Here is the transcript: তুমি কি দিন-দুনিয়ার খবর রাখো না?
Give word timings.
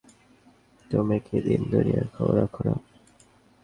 তুমি 0.91 1.17
কি 1.19 1.37
দিন-দুনিয়ার 1.45 2.07
খবর 2.07 2.33
রাখো 2.37 2.61
না? 2.67 2.75